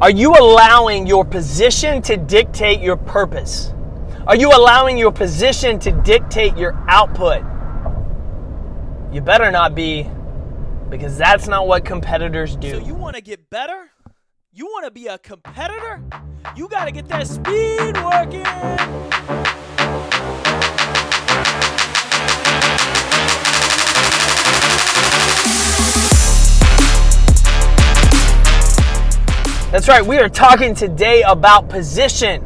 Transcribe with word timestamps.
Are 0.00 0.10
you 0.10 0.32
allowing 0.32 1.08
your 1.08 1.24
position 1.24 2.00
to 2.02 2.16
dictate 2.16 2.80
your 2.80 2.96
purpose? 2.96 3.72
Are 4.28 4.36
you 4.36 4.48
allowing 4.50 4.96
your 4.96 5.10
position 5.10 5.80
to 5.80 5.90
dictate 5.90 6.56
your 6.56 6.72
output? 6.86 7.42
You 9.12 9.20
better 9.20 9.50
not 9.50 9.74
be, 9.74 10.08
because 10.88 11.18
that's 11.18 11.48
not 11.48 11.66
what 11.66 11.84
competitors 11.84 12.54
do. 12.54 12.70
So 12.70 12.78
you 12.78 12.94
want 12.94 13.16
to 13.16 13.22
get 13.22 13.50
better? 13.50 13.90
You 14.52 14.66
want 14.66 14.84
to 14.84 14.92
be 14.92 15.08
a 15.08 15.18
competitor? 15.18 16.00
You 16.54 16.68
got 16.68 16.84
to 16.84 16.92
get 16.92 17.08
that 17.08 17.26
speed 17.26 17.96
working. 18.04 19.47
That's 29.70 29.86
right, 29.86 30.02
we 30.02 30.16
are 30.16 30.30
talking 30.30 30.74
today 30.74 31.20
about 31.20 31.68
position. 31.68 32.42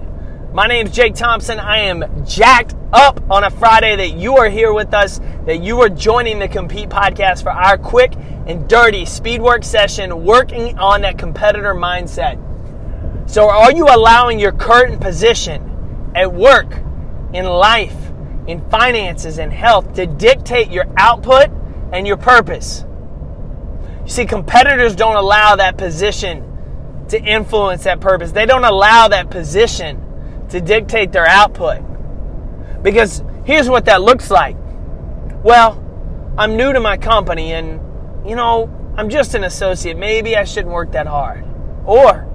My 0.52 0.66
name 0.66 0.88
is 0.88 0.92
Jake 0.92 1.14
Thompson. 1.14 1.60
I 1.60 1.78
am 1.78 2.26
jacked 2.26 2.74
up 2.92 3.22
on 3.30 3.44
a 3.44 3.50
Friday 3.50 3.94
that 3.94 4.18
you 4.18 4.38
are 4.38 4.48
here 4.48 4.72
with 4.72 4.92
us, 4.92 5.20
that 5.46 5.62
you 5.62 5.80
are 5.82 5.88
joining 5.88 6.40
the 6.40 6.48
Compete 6.48 6.88
podcast 6.88 7.44
for 7.44 7.52
our 7.52 7.78
quick 7.78 8.14
and 8.48 8.68
dirty 8.68 9.04
speed 9.04 9.40
work 9.40 9.62
session 9.62 10.24
working 10.24 10.76
on 10.80 11.02
that 11.02 11.16
competitor 11.16 11.74
mindset. 11.74 12.40
So, 13.30 13.48
are 13.48 13.70
you 13.70 13.86
allowing 13.86 14.40
your 14.40 14.50
current 14.50 15.00
position 15.00 16.10
at 16.16 16.34
work, 16.34 16.74
in 17.32 17.44
life, 17.44 18.10
in 18.48 18.68
finances, 18.68 19.38
and 19.38 19.52
health 19.52 19.92
to 19.94 20.06
dictate 20.06 20.72
your 20.72 20.86
output 20.96 21.50
and 21.92 22.04
your 22.04 22.16
purpose? 22.16 22.84
You 24.02 24.10
see, 24.10 24.26
competitors 24.26 24.96
don't 24.96 25.14
allow 25.14 25.54
that 25.54 25.76
position 25.76 26.48
to 27.12 27.22
influence 27.22 27.84
that 27.84 28.00
purpose, 28.00 28.32
they 28.32 28.46
don't 28.46 28.64
allow 28.64 29.08
that 29.08 29.30
position 29.30 30.46
to 30.48 30.60
dictate 30.60 31.12
their 31.12 31.26
output. 31.26 31.80
Because 32.82 33.22
here's 33.44 33.68
what 33.68 33.84
that 33.84 34.02
looks 34.02 34.30
like. 34.30 34.56
Well, 35.42 35.78
I'm 36.36 36.56
new 36.56 36.72
to 36.72 36.80
my 36.80 36.96
company 36.96 37.52
and, 37.52 37.80
you 38.28 38.36
know, 38.36 38.70
I'm 38.96 39.08
just 39.08 39.34
an 39.34 39.44
associate. 39.44 39.96
Maybe 39.96 40.36
I 40.36 40.44
shouldn't 40.44 40.72
work 40.72 40.92
that 40.92 41.06
hard. 41.06 41.44
Or, 41.84 42.28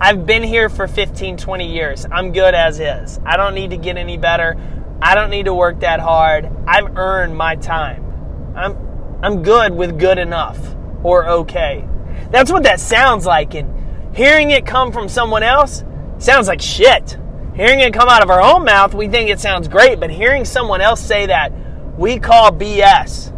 I've 0.00 0.24
been 0.24 0.42
here 0.42 0.68
for 0.68 0.88
15, 0.88 1.36
20 1.36 1.72
years. 1.72 2.06
I'm 2.10 2.32
good 2.32 2.54
as 2.54 2.80
is. 2.80 3.20
I 3.24 3.36
don't 3.36 3.54
need 3.54 3.70
to 3.70 3.76
get 3.76 3.96
any 3.96 4.16
better. 4.16 4.56
I 5.02 5.14
don't 5.14 5.30
need 5.30 5.44
to 5.44 5.54
work 5.54 5.80
that 5.80 6.00
hard. 6.00 6.48
I've 6.66 6.96
earned 6.96 7.36
my 7.36 7.56
time. 7.56 8.54
I'm, 8.56 9.20
I'm 9.22 9.42
good 9.42 9.74
with 9.74 9.98
good 9.98 10.18
enough 10.18 10.58
or 11.02 11.26
okay. 11.28 11.86
That's 12.30 12.50
what 12.52 12.62
that 12.62 12.80
sounds 12.80 13.26
like. 13.26 13.54
And 13.54 13.79
hearing 14.14 14.50
it 14.50 14.66
come 14.66 14.92
from 14.92 15.08
someone 15.08 15.42
else 15.42 15.84
sounds 16.18 16.48
like 16.48 16.60
shit. 16.60 17.18
Hearing 17.54 17.80
it 17.80 17.92
come 17.92 18.08
out 18.08 18.22
of 18.22 18.30
our 18.30 18.40
own 18.40 18.64
mouth, 18.64 18.94
we 18.94 19.08
think 19.08 19.28
it 19.28 19.40
sounds 19.40 19.68
great, 19.68 20.00
but 20.00 20.10
hearing 20.10 20.44
someone 20.44 20.80
else 20.80 21.00
say 21.00 21.26
that, 21.26 21.52
we 21.98 22.18
call 22.18 22.50
BS. 22.52 23.36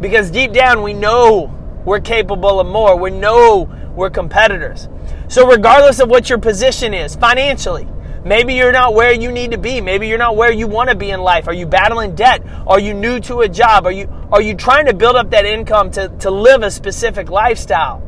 Because 0.00 0.30
deep 0.30 0.52
down, 0.52 0.82
we 0.82 0.92
know 0.92 1.52
we're 1.84 2.00
capable 2.00 2.60
of 2.60 2.66
more. 2.66 2.96
We 2.96 3.10
know 3.10 3.68
we're 3.94 4.10
competitors. 4.10 4.88
So, 5.28 5.46
regardless 5.46 6.00
of 6.00 6.08
what 6.08 6.28
your 6.28 6.38
position 6.38 6.94
is 6.94 7.16
financially, 7.16 7.88
maybe 8.24 8.54
you're 8.54 8.72
not 8.72 8.94
where 8.94 9.12
you 9.12 9.32
need 9.32 9.50
to 9.52 9.58
be. 9.58 9.80
Maybe 9.80 10.08
you're 10.08 10.18
not 10.18 10.36
where 10.36 10.52
you 10.52 10.66
want 10.66 10.90
to 10.90 10.96
be 10.96 11.10
in 11.10 11.20
life. 11.20 11.48
Are 11.48 11.54
you 11.54 11.66
battling 11.66 12.14
debt? 12.14 12.42
Are 12.66 12.78
you 12.78 12.94
new 12.94 13.18
to 13.20 13.40
a 13.40 13.48
job? 13.48 13.86
Are 13.86 13.92
you, 13.92 14.08
are 14.30 14.42
you 14.42 14.54
trying 14.54 14.86
to 14.86 14.94
build 14.94 15.16
up 15.16 15.30
that 15.30 15.46
income 15.46 15.90
to, 15.92 16.08
to 16.20 16.30
live 16.30 16.62
a 16.62 16.70
specific 16.70 17.30
lifestyle? 17.30 18.02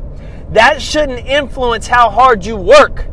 That 0.51 0.81
shouldn't 0.81 1.27
influence 1.27 1.87
how 1.87 2.09
hard 2.09 2.45
you 2.45 2.55
work. 2.55 3.07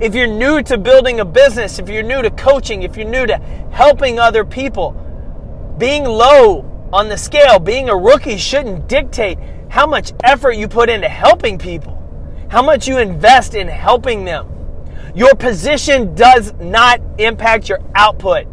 If 0.00 0.14
you're 0.14 0.26
new 0.26 0.62
to 0.62 0.78
building 0.78 1.20
a 1.20 1.24
business, 1.24 1.78
if 1.78 1.88
you're 1.88 2.02
new 2.02 2.22
to 2.22 2.30
coaching, 2.30 2.84
if 2.84 2.96
you're 2.96 3.08
new 3.08 3.26
to 3.26 3.36
helping 3.70 4.18
other 4.18 4.44
people, 4.44 4.92
being 5.78 6.04
low 6.04 6.88
on 6.92 7.08
the 7.08 7.16
scale, 7.16 7.58
being 7.58 7.88
a 7.88 7.96
rookie 7.96 8.36
shouldn't 8.36 8.88
dictate 8.88 9.38
how 9.68 9.86
much 9.86 10.12
effort 10.24 10.52
you 10.52 10.68
put 10.68 10.88
into 10.88 11.08
helping 11.08 11.58
people, 11.58 11.96
how 12.50 12.62
much 12.62 12.88
you 12.88 12.98
invest 12.98 13.54
in 13.54 13.68
helping 13.68 14.24
them. 14.24 14.48
Your 15.14 15.34
position 15.34 16.14
does 16.14 16.52
not 16.54 17.00
impact 17.18 17.68
your 17.68 17.80
output. 17.94 18.46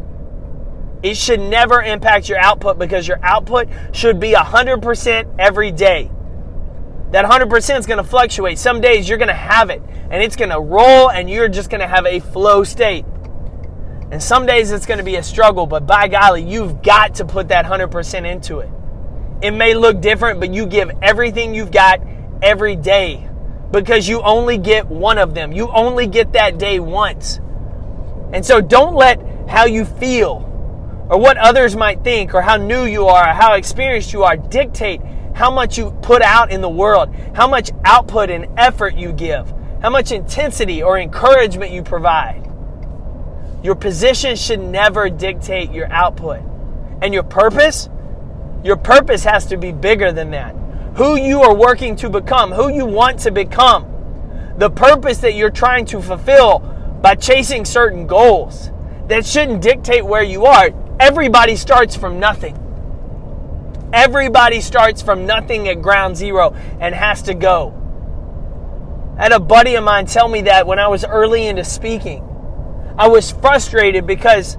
It 1.04 1.16
should 1.16 1.40
never 1.40 1.82
impact 1.82 2.28
your 2.28 2.40
output 2.40 2.80
because 2.80 3.08
your 3.08 3.20
output 3.24 3.70
should 3.94 4.20
be 4.20 4.34
100% 4.34 5.36
every 5.38 5.72
day. 5.72 6.12
That 7.12 7.26
100% 7.26 7.80
is 7.80 7.86
going 7.86 7.98
to 7.98 8.04
fluctuate. 8.04 8.58
Some 8.60 8.82
days 8.82 9.08
you're 9.08 9.18
going 9.18 9.30
to 9.30 9.34
have 9.34 9.70
it 9.70 9.82
and 10.10 10.22
it's 10.22 10.36
going 10.36 10.50
to 10.50 10.60
roll 10.60 11.10
and 11.10 11.30
you're 11.30 11.48
just 11.48 11.70
going 11.70 11.82
to 11.82 11.88
have 11.88 12.06
a 12.06 12.20
flow 12.20 12.64
state. 12.64 13.06
And 14.12 14.22
some 14.22 14.46
days 14.46 14.72
it's 14.72 14.86
going 14.86 15.00
to 15.00 15.04
be 15.04 15.16
a 15.16 15.24
struggle, 15.24 15.66
but 15.66 15.86
by 15.86 16.08
golly, 16.08 16.44
you've 16.44 16.82
got 16.82 17.16
to 17.16 17.26
put 17.26 17.50
that 17.50 17.66
100% 17.66 18.30
into 18.30 18.60
it. 18.60 18.70
It 19.42 19.52
may 19.52 19.74
look 19.74 20.02
different, 20.02 20.40
but 20.40 20.54
you 20.54 20.66
give 20.66 20.92
everything 21.02 21.54
you've 21.54 21.72
got 21.72 22.02
every 22.42 22.76
day 22.76 23.28
because 23.72 24.08
you 24.08 24.22
only 24.22 24.58
get 24.58 24.88
one 24.88 25.18
of 25.18 25.34
them. 25.34 25.52
You 25.52 25.70
only 25.70 26.08
get 26.08 26.34
that 26.34 26.58
day 26.58 26.80
once. 26.80 27.40
And 28.34 28.46
so 28.46 28.62
don't 28.62 28.96
let 28.96 29.22
how 29.48 29.66
you 29.66 29.86
feel 29.86 30.44
or 31.10 31.18
what 31.18 31.38
others 31.38 31.76
might 31.76 32.04
think 32.04 32.34
or 32.34 32.42
how 32.42 32.58
new 32.58 32.86
you 32.86 33.06
are 33.06 33.30
or 33.30 33.34
how 33.34 33.54
experienced 33.54 34.12
you 34.14 34.24
are 34.24 34.36
dictate 34.36 35.02
how 35.38 35.52
much 35.52 35.78
you 35.78 35.92
put 36.02 36.24
out 36.24 36.52
in 36.52 36.62
the 36.62 36.70
world, 36.70 37.14
how 37.36 37.48
much 37.48 37.70
output 37.86 38.32
and 38.32 38.48
effort 38.58 38.96
you 38.96 39.14
give, 39.14 39.54
how 39.84 39.90
much 39.92 40.12
intensity 40.12 40.82
or 40.82 40.98
encouragement 40.98 41.72
you 41.72 41.84
provide. 41.84 42.44
Your 43.62 43.76
position 43.76 44.36
should 44.36 44.60
never 44.60 45.12
dictate 45.12 45.72
your 45.72 45.92
output. 45.92 46.42
And 47.04 47.14
your 47.14 47.22
purpose? 47.22 47.88
Your 48.64 48.78
purpose 48.78 49.24
has 49.26 49.46
to 49.48 49.58
be 49.58 49.72
bigger 49.72 50.12
than 50.12 50.32
that. 50.32 50.56
Who 50.96 51.18
you 51.18 51.44
are 51.44 51.54
working 51.54 51.96
to 51.98 52.10
become, 52.10 52.52
who 52.52 52.74
you 52.74 52.88
want 52.88 53.20
to 53.20 53.30
become, 53.30 53.86
the 54.58 54.72
purpose 54.72 55.20
that 55.20 55.36
you're 55.36 55.52
trying 55.52 55.86
to 55.88 56.02
fulfill 56.02 56.60
by 57.04 57.14
chasing 57.14 57.64
certain 57.64 58.08
goals. 58.08 58.72
That 59.08 59.24
shouldn't 59.24 59.62
dictate 59.62 60.04
where 60.04 60.24
you 60.24 60.46
are. 60.46 60.72
Everybody 61.00 61.56
starts 61.56 61.96
from 61.96 62.20
nothing. 62.20 62.67
Everybody 63.98 64.62
starts 64.62 65.02
from 65.02 65.26
nothing 65.26 65.68
at 65.70 65.82
ground 65.82 66.16
zero 66.16 66.54
and 66.80 66.94
has 66.94 67.24
to 67.24 67.34
go. 67.34 67.74
I 69.18 69.24
had 69.24 69.32
a 69.32 69.40
buddy 69.40 69.74
of 69.74 69.84
mine 69.84 70.06
tell 70.06 70.28
me 70.28 70.42
that 70.42 70.68
when 70.68 70.78
I 70.78 70.88
was 70.88 71.04
early 71.04 71.48
into 71.48 71.64
speaking. 71.64 72.24
I 72.96 73.08
was 73.08 73.32
frustrated 73.32 74.06
because 74.06 74.56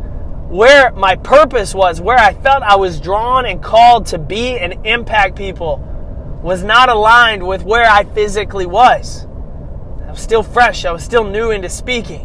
where 0.49 0.91
my 0.91 1.15
purpose 1.15 1.73
was, 1.73 2.01
where 2.01 2.19
I 2.19 2.35
felt 2.35 2.65
I 2.65 2.75
was 2.75 3.01
drawn 3.01 3.47
and 3.47 3.63
called 3.63 4.07
to 4.07 4.19
be 4.19 4.59
and 4.59 4.85
impact 4.85 5.37
people, 5.37 5.79
was 6.43 6.65
not 6.65 6.89
aligned 6.89 7.47
with 7.47 7.63
where 7.63 7.89
I 7.89 8.03
physically 8.03 8.67
was. 8.67 9.25
I 10.05 10.11
was 10.11 10.21
still 10.21 10.43
fresh, 10.43 10.85
I 10.85 10.91
was 10.91 11.05
still 11.05 11.23
new 11.23 11.53
into 11.53 11.69
speaking. 11.69 12.25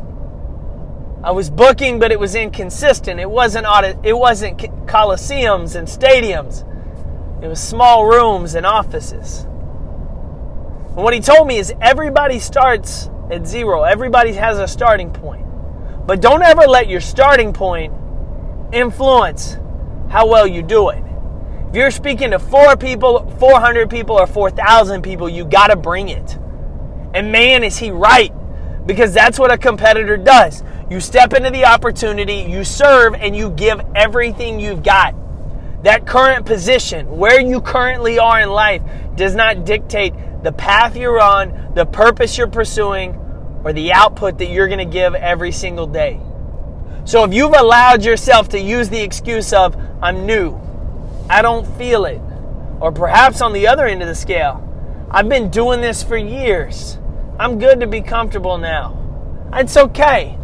I 1.24 1.30
was 1.30 1.52
booking, 1.52 2.00
but 2.00 2.12
it 2.12 2.20
was 2.20 2.34
inconsistent. 2.34 3.20
It 3.20 3.30
wasn't 3.30 3.68
it 4.04 4.18
wasn't 4.18 4.58
coliseums 4.88 5.76
and 5.76 5.88
stadiums. 5.88 6.68
It 7.44 7.48
was 7.48 7.60
small 7.60 8.06
rooms 8.06 8.56
and 8.56 8.66
offices. 8.66 9.44
And 9.44 11.04
what 11.04 11.14
he 11.14 11.20
told 11.20 11.46
me 11.46 11.58
is 11.58 11.74
everybody 11.82 12.40
starts 12.40 13.10
at 13.30 13.46
zero. 13.46 13.84
Everybody 13.84 14.32
has 14.32 14.60
a 14.60 14.68
starting 14.68 15.12
point. 15.12 15.46
But 16.08 16.22
don't 16.22 16.42
ever 16.42 16.62
let 16.62 16.88
your 16.88 17.02
starting 17.02 17.52
point 17.52 17.94
influence 18.72 19.58
how 20.10 20.26
well 20.26 20.48
you 20.48 20.62
do 20.62 20.88
it. 20.90 21.04
If 21.68 21.76
you're 21.76 21.92
speaking 21.92 22.32
to 22.32 22.40
four 22.40 22.78
people, 22.78 23.30
400 23.40 23.90
people, 23.90 24.16
or 24.16 24.26
4,000 24.26 25.02
people, 25.02 25.28
you 25.28 25.44
got 25.44 25.68
to 25.68 25.76
bring 25.76 26.08
it. 26.08 26.38
And 27.14 27.30
man, 27.30 27.66
is 27.66 27.78
he 27.78 27.92
right. 27.92 28.32
Because 28.86 29.14
that's 29.14 29.38
what 29.38 29.52
a 29.52 29.58
competitor 29.58 30.16
does. 30.16 30.64
You 30.90 31.02
step 31.02 31.34
into 31.34 31.50
the 31.50 31.66
opportunity, 31.66 32.36
you 32.36 32.64
serve, 32.64 33.16
and 33.16 33.36
you 33.36 33.50
give 33.50 33.82
everything 33.96 34.62
you've 34.62 34.84
got. 34.84 35.14
That 35.84 36.08
current 36.08 36.46
position, 36.46 37.18
where 37.18 37.42
you 37.42 37.60
currently 37.60 38.18
are 38.18 38.40
in 38.40 38.50
life, 38.50 38.82
does 39.16 39.36
not 39.36 39.66
dictate 39.66 40.14
the 40.42 40.54
path 40.54 40.96
you're 40.96 41.20
on, 41.20 41.74
the 41.76 41.86
purpose 41.86 42.38
you're 42.38 42.48
pursuing, 42.48 43.16
or 43.66 43.74
the 43.74 43.92
output 43.92 44.38
that 44.38 44.46
you're 44.46 44.68
going 44.68 44.80
to 44.80 44.92
give 44.92 45.14
every 45.14 45.52
single 45.52 45.86
day. 45.86 46.22
So 47.04 47.26
if 47.26 47.34
you've 47.34 47.54
allowed 47.54 48.06
yourself 48.06 48.48
to 48.50 48.60
use 48.60 48.88
the 48.88 49.02
excuse 49.02 49.52
of, 49.52 49.76
I'm 50.02 50.26
new, 50.26 50.58
I 51.30 51.42
don't 51.42 51.68
feel 51.78 52.06
it, 52.06 52.22
or 52.80 52.94
perhaps 52.94 53.42
on 53.42 53.52
the 53.52 53.68
other 53.68 53.86
end 53.86 54.02
of 54.02 54.08
the 54.08 54.16
scale, 54.16 54.62
I've 55.12 55.28
been 55.28 55.50
doing 55.50 55.82
this 55.82 56.02
for 56.02 56.16
years, 56.16 56.98
I'm 57.38 57.60
good 57.60 57.82
to 57.82 57.88
be 57.88 58.02
comfortable 58.02 58.58
now. 58.58 59.50
It's 59.54 59.76
okay. 59.76 60.38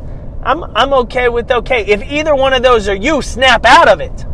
I'm, 0.43 0.65
I'm 0.75 0.93
okay 0.93 1.29
with 1.29 1.49
okay. 1.49 1.85
If 1.85 2.03
either 2.03 2.35
one 2.35 2.51
of 2.51 2.61
those 2.61 2.89
are 2.89 2.95
you, 2.95 3.21
snap 3.21 3.65
out 3.65 3.87
of 3.87 4.01
it 4.01 4.25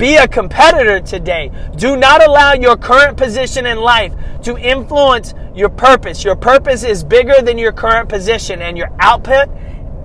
Be 0.00 0.16
a 0.16 0.26
competitor 0.26 0.98
today. 0.98 1.52
Do 1.76 1.94
not 1.94 2.26
allow 2.26 2.54
your 2.54 2.74
current 2.78 3.18
position 3.18 3.66
in 3.66 3.76
life 3.76 4.14
to 4.44 4.56
influence 4.56 5.34
your 5.54 5.68
purpose. 5.68 6.24
Your 6.24 6.36
purpose 6.36 6.84
is 6.84 7.04
bigger 7.04 7.42
than 7.42 7.58
your 7.58 7.72
current 7.72 8.08
position 8.08 8.62
and 8.62 8.78
your 8.78 8.88
output 8.98 9.50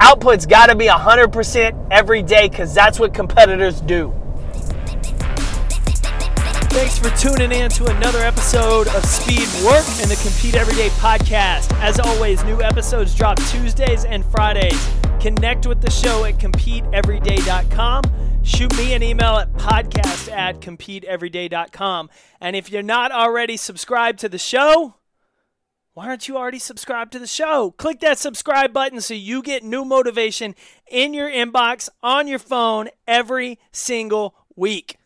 output's 0.01 0.45
got 0.45 0.65
to 0.65 0.75
be 0.75 0.87
100% 0.87 1.87
every 1.91 2.21
day 2.21 2.49
cuz 2.49 2.73
that's 2.73 2.99
what 2.99 3.13
competitors 3.13 3.79
do. 3.79 4.13
Thanks 6.75 6.99
for 6.99 7.09
tuning 7.11 7.53
in 7.53 7.69
to 7.69 7.85
another 7.85 8.19
episode 8.19 8.89
of 8.89 9.05
Speed 9.05 9.47
Work 9.63 9.85
and 10.01 10.11
the 10.11 10.19
Compete 10.21 10.55
Everyday 10.55 10.89
podcast. 10.99 11.73
As 11.79 12.01
always, 12.01 12.43
new 12.43 12.61
episodes 12.61 13.15
drop 13.15 13.41
Tuesdays 13.43 14.03
and 14.03 14.25
Fridays. 14.25 14.89
Connect 15.21 15.65
with 15.65 15.79
the 15.79 15.89
show 15.89 16.25
at 16.25 16.37
competeeveryday.com. 16.37 18.24
Shoot 18.45 18.77
me 18.77 18.93
an 18.93 19.01
email 19.01 19.37
at 19.37 19.51
podcast 19.53 20.31
at 20.31 20.61
competeeveryday.com. 20.61 22.11
And 22.39 22.55
if 22.55 22.71
you're 22.71 22.83
not 22.83 23.11
already 23.11 23.57
subscribed 23.57 24.19
to 24.19 24.29
the 24.29 24.37
show, 24.37 24.93
why 25.95 26.07
aren't 26.07 26.27
you 26.27 26.37
already 26.37 26.59
subscribed 26.59 27.11
to 27.13 27.19
the 27.19 27.25
show? 27.25 27.71
Click 27.71 28.01
that 28.01 28.19
subscribe 28.19 28.71
button 28.71 29.01
so 29.01 29.15
you 29.15 29.41
get 29.41 29.63
new 29.63 29.83
motivation 29.83 30.53
in 30.87 31.15
your 31.15 31.29
inbox 31.29 31.89
on 32.03 32.27
your 32.27 32.37
phone 32.37 32.89
every 33.07 33.57
single 33.71 34.35
week. 34.55 34.97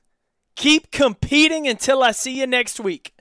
Keep 0.56 0.92
competing 0.92 1.66
until 1.66 2.04
I 2.04 2.12
see 2.12 2.38
you 2.38 2.46
next 2.46 2.78
week. 2.78 3.14